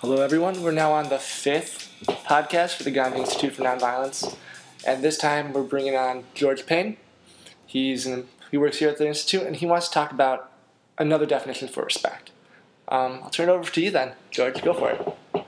[0.00, 0.64] Hello, everyone.
[0.64, 1.88] We're now on the fifth
[2.26, 4.36] podcast for the Gandhi Institute for Nonviolence,
[4.84, 6.96] and this time we're bringing on George Payne.
[7.64, 10.50] He's an, he works here at the institute, and he wants to talk about
[10.98, 12.32] another definition for respect.
[12.88, 14.60] Um, I'll turn it over to you then, George.
[14.62, 15.44] Go for it.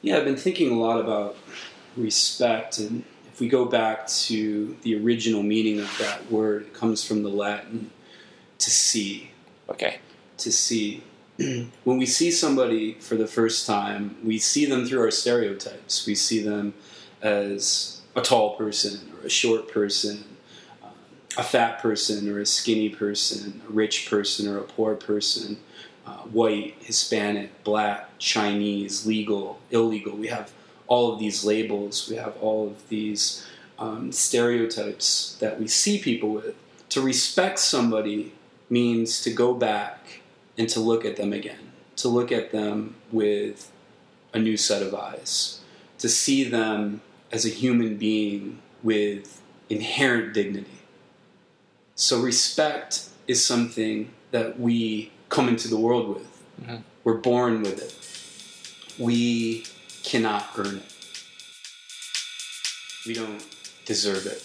[0.00, 1.36] Yeah, I've been thinking a lot about
[1.98, 7.04] respect, and if we go back to the original meaning of that word, it comes
[7.04, 7.90] from the Latin
[8.56, 9.32] to see.
[9.68, 9.98] Okay.
[10.38, 11.02] To see.
[11.84, 16.06] when we see somebody for the first time, we see them through our stereotypes.
[16.06, 16.74] We see them
[17.22, 20.24] as a tall person or a short person,
[21.38, 25.58] a fat person or a skinny person, a rich person or a poor person,
[26.06, 30.16] uh, white, Hispanic, black, Chinese, legal, illegal.
[30.16, 30.52] We have
[30.88, 32.08] all of these labels.
[32.10, 33.46] We have all of these
[33.78, 36.54] um, stereotypes that we see people with.
[36.90, 38.32] To respect somebody
[38.68, 40.19] means to go back
[40.60, 43.72] and to look at them again, to look at them with
[44.34, 45.62] a new set of eyes,
[45.98, 47.00] to see them
[47.32, 50.82] as a human being with inherent dignity.
[51.94, 56.42] So, respect is something that we come into the world with.
[56.60, 56.76] Mm-hmm.
[57.04, 59.02] We're born with it.
[59.02, 59.64] We
[60.02, 61.24] cannot earn it.
[63.06, 63.42] We don't
[63.86, 64.44] deserve it.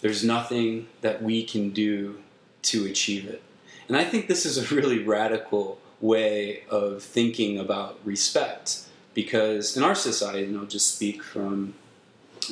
[0.00, 2.18] There's nothing that we can do
[2.62, 3.40] to achieve it.
[3.88, 8.80] And I think this is a really radical way of thinking about respect
[9.14, 11.74] because in our society, and I'll just speak from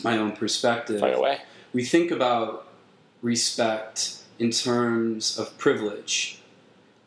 [0.02, 1.38] my own perspective, Fire away.
[1.72, 2.68] we think about
[3.20, 6.40] respect in terms of privilege.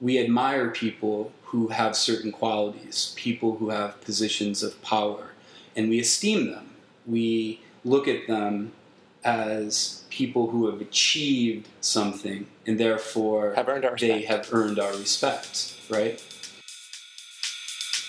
[0.01, 5.31] We admire people who have certain qualities, people who have positions of power,
[5.75, 6.71] and we esteem them.
[7.05, 8.73] We look at them
[9.25, 14.93] as people who have achieved something and therefore have earned our they have earned our
[14.93, 16.23] respect, right?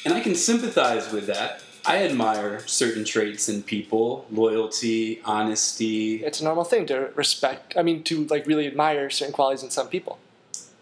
[0.05, 1.63] And I can sympathize with that.
[1.85, 6.23] I admire certain traits in people, loyalty, honesty.
[6.25, 9.71] It's a normal thing to respect, I mean to like really admire certain qualities in
[9.71, 10.19] some people.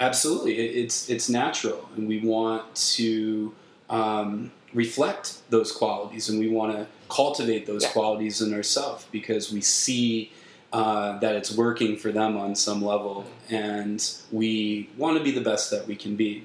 [0.00, 0.56] Absolutely.
[0.56, 3.54] It's it's natural and we want to
[3.90, 7.90] um, reflect those qualities and we want to cultivate those yeah.
[7.90, 10.32] qualities in ourselves because we see
[10.72, 15.40] uh, that it's working for them on some level and we want to be the
[15.40, 16.44] best that we can be.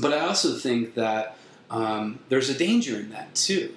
[0.00, 1.36] But I also think that
[1.70, 3.74] um, there's a danger in that too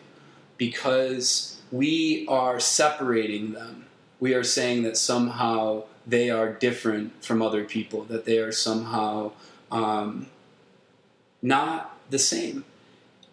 [0.58, 3.86] because we are separating them.
[4.20, 9.32] We are saying that somehow they are different from other people, that they are somehow
[9.72, 10.28] um,
[11.42, 12.64] not the same.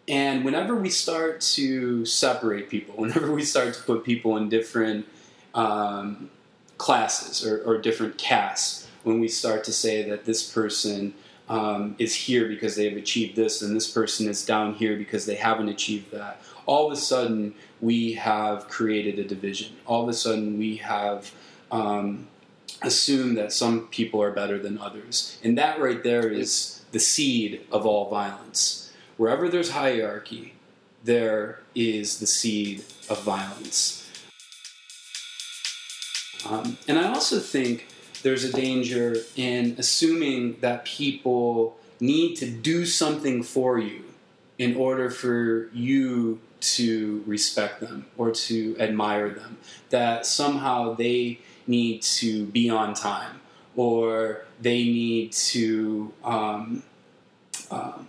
[0.08, 5.06] And whenever we start to separate people, whenever we start to put people in different
[5.54, 6.30] um,
[6.78, 11.12] classes or, or, different castes, when we start to say that this person
[11.48, 15.26] um, is here because they have achieved this and this person is down here because
[15.26, 19.76] they haven't achieved that, all of a sudden we have created a division.
[19.86, 21.32] All of a sudden we have
[21.70, 22.28] um,
[22.80, 25.38] assumed that some people are better than others.
[25.44, 28.81] And that right there is the seed of all violence
[29.16, 30.54] Wherever there's hierarchy,
[31.04, 34.08] there is the seed of violence.
[36.48, 37.86] Um, and I also think
[38.22, 44.04] there's a danger in assuming that people need to do something for you
[44.58, 49.58] in order for you to respect them or to admire them.
[49.90, 53.40] That somehow they need to be on time
[53.76, 56.82] or they need to um,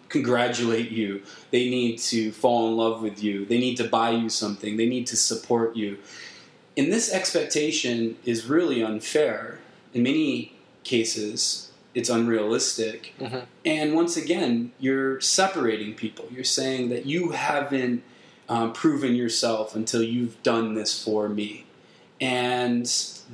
[0.10, 1.24] congratulate you.
[1.52, 3.46] They need to fall in love with you.
[3.46, 4.78] They need to buy you something.
[4.78, 5.98] They need to support you.
[6.78, 9.60] And this expectation is really unfair.
[9.94, 10.54] In many
[10.84, 13.14] cases, it's unrealistic.
[13.20, 13.40] Mm-hmm.
[13.66, 16.26] And once again, you're separating people.
[16.32, 18.04] You're saying that you haven't
[18.50, 21.66] um, proven yourself until you've done this for me.
[22.20, 22.86] And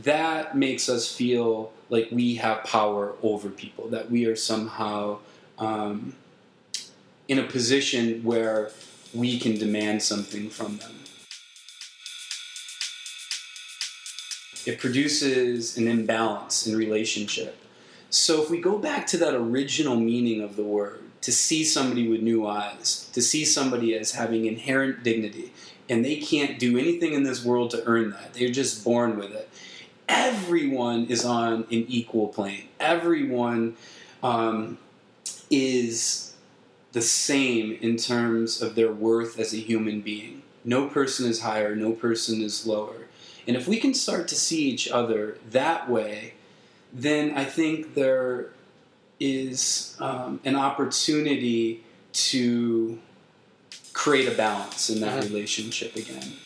[0.04, 5.20] that makes us feel like we have power over people, that we are somehow
[5.60, 6.16] um,
[7.28, 8.72] in a position where
[9.14, 10.96] we can demand something from them.
[14.66, 17.58] It produces an imbalance in relationship.
[18.10, 22.08] So if we go back to that original meaning of the word, to see somebody
[22.08, 25.52] with new eyes, to see somebody as having inherent dignity,
[25.90, 28.34] and they can't do anything in this world to earn that.
[28.34, 29.50] They're just born with it.
[30.08, 32.64] Everyone is on an equal plane.
[32.80, 33.76] Everyone
[34.24, 34.78] um,
[35.50, 36.34] is
[36.92, 40.42] the same in terms of their worth as a human being.
[40.66, 43.08] No person is higher, no person is lower.
[43.48, 46.34] And if we can start to see each other that way,
[46.94, 48.50] then I think there
[49.20, 53.00] is um, an opportunity to
[53.94, 55.30] create a balance in that Mhm.
[55.30, 56.38] relationship again.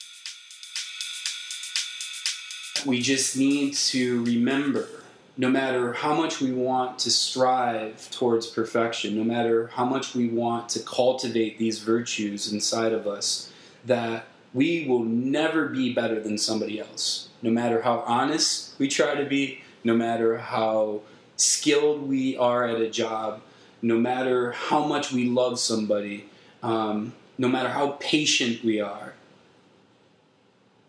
[2.86, 5.03] We just need to remember
[5.36, 10.28] no matter how much we want to strive towards perfection, no matter how much we
[10.28, 13.52] want to cultivate these virtues inside of us,
[13.86, 17.30] that we will never be better than somebody else.
[17.42, 21.02] No matter how honest we try to be, no matter how
[21.36, 23.42] skilled we are at a job,
[23.82, 26.26] no matter how much we love somebody,
[26.62, 29.14] um, no matter how patient we are,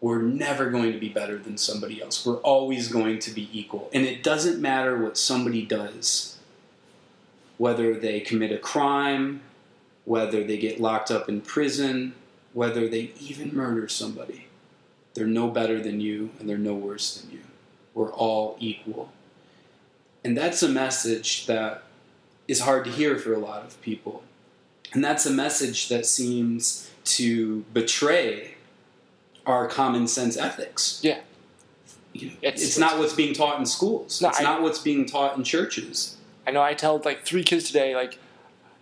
[0.04, 2.26] we're never going to be better than somebody else.
[2.26, 3.88] We're always going to be equal.
[3.94, 6.36] And it doesn't matter what somebody does,
[7.56, 9.40] whether they commit a crime,
[10.04, 12.14] whether they get locked up in prison,
[12.52, 14.48] whether they even murder somebody.
[15.14, 17.40] They're no better than you and they're no worse than you.
[17.94, 19.10] We're all equal.
[20.22, 21.82] And that's a message that
[22.46, 24.22] is hard to hear for a lot of people.
[24.92, 28.53] And that's a message that seems to betray
[29.46, 31.00] our common sense ethics.
[31.02, 31.20] Yeah.
[32.12, 34.20] You know, It's- it's, not what's being taught in schools.
[34.22, 36.16] No, it's I- not what's being taught in churches.
[36.46, 38.18] I know I tell like three kids today, like,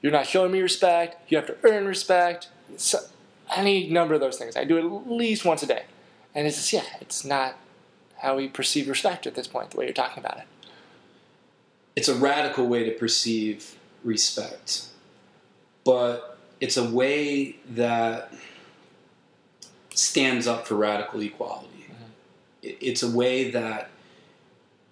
[0.03, 1.31] you're not showing me respect.
[1.31, 2.49] You have to earn respect.
[2.77, 2.99] So,
[3.57, 4.57] any number of those things.
[4.57, 5.85] I do it at least once a day,
[6.35, 7.57] and it's just yeah, it's not
[8.19, 9.71] how we perceive respect at this point.
[9.71, 10.45] The way you're talking about it.
[11.95, 14.87] It's a radical way to perceive respect,
[15.85, 18.33] but it's a way that
[19.95, 21.69] stands up for radical equality.
[22.63, 23.91] It- It's a way that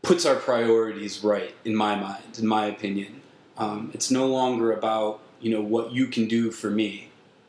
[0.02, 3.20] puts our priorities right, in my mind, in my opinion.
[3.56, 7.08] Um, it's no longer about you know what you can do for me,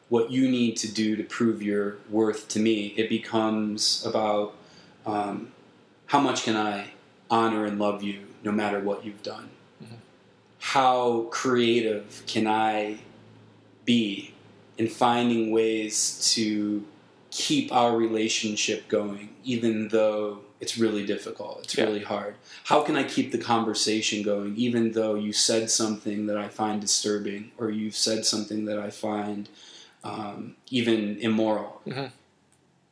[0.10, 2.94] what you need to do to prove your worth to me.
[2.98, 4.54] It becomes about
[5.06, 5.52] um,
[6.08, 6.92] how much can I
[7.30, 9.50] honor and love you, no matter what you've done.
[10.60, 13.00] How creative can I
[13.84, 14.34] be
[14.78, 16.84] in finding ways to
[17.32, 21.86] keep our relationship going, even though it's really difficult, it's Yeah.
[21.86, 22.36] really hard?
[22.66, 26.80] How can I keep the conversation going, even though you said something that I find
[26.80, 29.50] disturbing, or you've said something that I find
[30.04, 31.82] um, even immoral?
[31.88, 32.12] Mhm.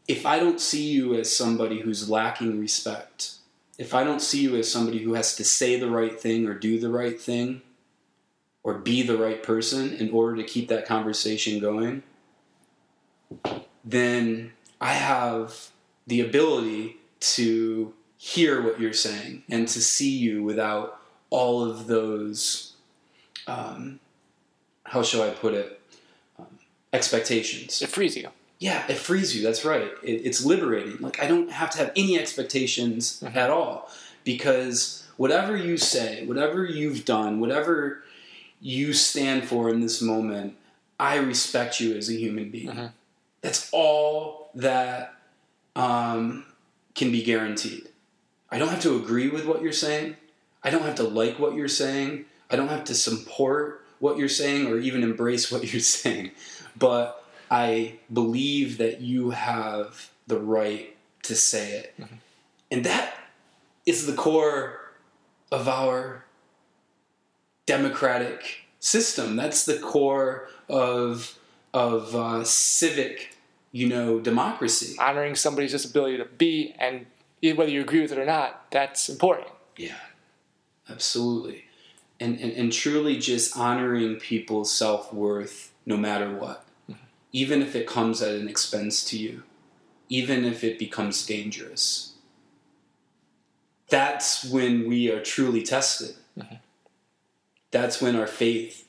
[0.08, 3.32] If I don't see you as somebody who's lacking respect,
[3.78, 6.54] if I don't see you as somebody who has to say the right thing or
[6.54, 7.62] do the right thing
[8.64, 12.04] or be the right person in order to keep that conversation going,
[13.84, 15.70] then I have
[16.08, 21.00] the ability to hear what you're saying and to see you without
[21.30, 22.74] all of those,
[23.48, 24.00] um,
[24.84, 25.80] how shall I put it,
[26.38, 26.48] um,
[26.94, 27.82] expectations.
[27.82, 28.30] It frees you.
[28.60, 29.42] Yeah, it frees you.
[29.44, 29.92] That's right.
[30.04, 30.98] It, it's liberating.
[31.00, 33.36] Like I don't have to have any expectations Mhm.
[33.36, 33.90] at all
[34.26, 38.04] because whatever you say, whatever you've done, whatever
[38.62, 40.56] you stand for in this moment,
[41.00, 42.68] I respect you as a human being.
[42.68, 42.92] Mhm.
[43.42, 45.14] That's all that
[45.76, 46.46] um,
[46.96, 47.90] can be guaranteed.
[48.52, 50.18] I don't have to agree with what you're saying.
[50.64, 52.26] I don't have to like what you're saying.
[52.50, 56.32] I don't have to support what you're saying or even embrace what you're saying.
[56.78, 61.96] But I believe that you have the right to say it.
[62.72, 63.16] And that
[63.86, 64.94] is the core
[65.52, 66.26] of our
[67.66, 69.36] democratic system.
[69.36, 71.39] That's the core of,
[71.74, 73.36] of uh, civic,
[73.72, 74.96] you know, democracy.
[75.00, 77.06] Honoring somebody's disability to be, and
[77.42, 79.48] whether you agree with it or not, that's important.
[79.78, 79.96] Yeah,
[80.90, 81.66] absolutely.
[82.20, 86.66] And, and, and truly just honoring people's self worth no matter what,
[87.32, 89.44] even if it comes at an expense to you,
[90.10, 92.14] even if it becomes dangerous.
[93.90, 96.16] That's when we are truly tested.
[97.72, 98.88] That's when our faith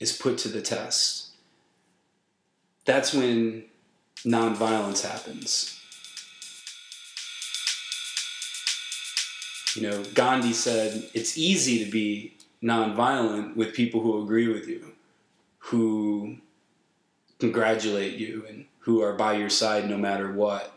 [0.00, 1.27] is put to the test.
[2.88, 3.64] That's when
[4.24, 5.78] nonviolence happens.
[9.74, 14.92] You know, Gandhi said it's easy to be nonviolent with people who agree with you,
[15.58, 16.38] who
[17.38, 20.72] congratulate you, and who are by your side no matter what,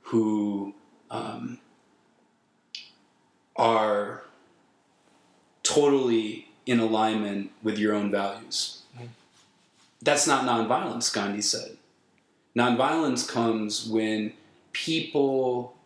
[0.00, 0.74] who
[1.12, 1.60] um,
[3.54, 4.24] are
[5.62, 8.82] totally in alignment with your own values.
[10.02, 11.76] That's not nonviolence, Gandhi said.
[12.56, 14.32] Nonviolence comes when
[14.72, 15.76] people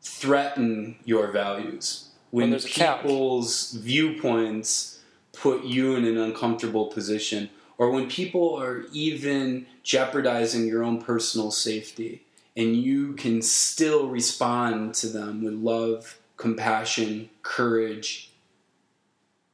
[0.00, 5.00] threaten your values, when, When people's viewpoints
[5.32, 11.50] put you in an uncomfortable position, or when people are even jeopardizing your own personal
[11.50, 12.22] safety,
[12.56, 18.30] and you can still respond to them with love, compassion, courage,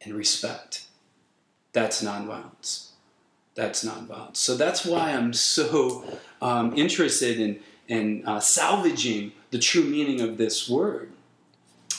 [0.00, 0.86] and respect.
[1.72, 2.87] That's nonviolence.
[3.58, 4.36] That's nonviolence.
[4.36, 6.04] So that's why I'm so
[6.40, 11.10] um, interested in in uh, salvaging the true meaning of this word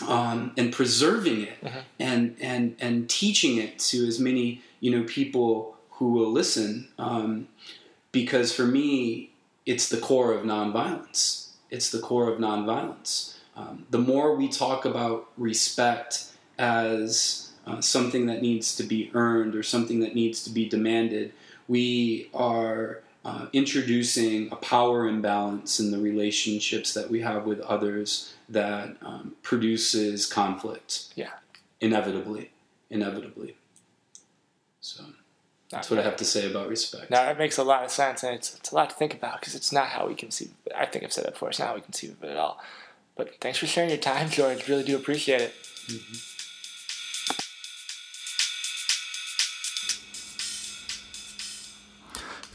[0.07, 1.81] um, and preserving it Mhm.
[1.99, 6.87] and and and teaching it to as many you know people who will listen.
[6.97, 7.47] Um,
[8.11, 9.31] because for me,
[9.65, 11.49] it's the core of nonviolence.
[11.69, 13.35] It's the core of nonviolence.
[13.55, 16.25] Um, the more we talk about respect
[16.57, 21.31] as uh, something that needs to be earned or something that needs to be demanded,
[21.67, 28.33] we are uh, introducing a power imbalance in the relationships that we have with others
[28.47, 31.13] that um, produces conflict.
[31.15, 31.29] Yeah.
[31.79, 32.49] Inevitably.
[32.89, 33.55] Inevitably.
[34.81, 35.03] So
[35.69, 37.11] that's what I have to say about respect.
[37.11, 39.39] Now that makes a lot of sense, and it's, it's a lot to think about
[39.39, 40.51] because it's not how we conceive.
[40.65, 40.73] It.
[40.75, 41.49] I think I've said that before.
[41.49, 42.59] It's not how we conceive of it at all.
[43.15, 44.67] But thanks for sharing your time, George.
[44.67, 45.53] Really do appreciate it.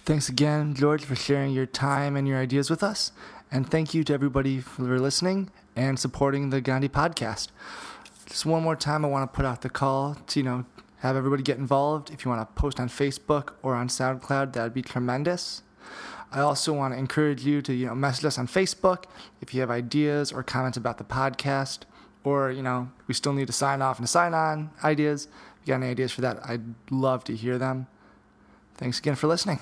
[0.04, 3.10] Thanks again, George, for sharing your time and your ideas with us.
[3.50, 7.48] And thank you to everybody for listening and supporting the Gandhi podcast.
[8.26, 10.66] Just one more time, I want to put out the call to, you know,
[10.98, 12.10] have everybody get involved.
[12.10, 15.62] If you want to post on Facebook or on SoundCloud, that'd be tremendous.
[16.30, 19.04] I also want to encourage you to, you know, message us on Facebook
[19.40, 21.84] if you have ideas or comments about the podcast,
[22.24, 25.28] or, you know, we still need to sign off and sign on ideas.
[25.62, 27.86] If you got any ideas for that, I'd love to hear them.
[28.76, 29.60] Thanks again for listening.